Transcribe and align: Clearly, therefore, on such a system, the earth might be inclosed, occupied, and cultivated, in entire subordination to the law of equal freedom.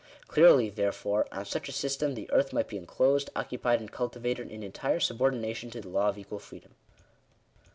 Clearly, 0.27 0.71
therefore, 0.71 1.27
on 1.31 1.45
such 1.45 1.69
a 1.69 1.71
system, 1.71 2.15
the 2.15 2.27
earth 2.31 2.53
might 2.53 2.67
be 2.67 2.75
inclosed, 2.75 3.29
occupied, 3.35 3.81
and 3.81 3.91
cultivated, 3.91 4.49
in 4.49 4.63
entire 4.63 4.99
subordination 4.99 5.69
to 5.69 5.79
the 5.81 5.89
law 5.89 6.07
of 6.09 6.17
equal 6.17 6.39
freedom. 6.39 6.73